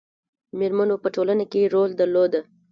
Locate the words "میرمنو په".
0.57-1.07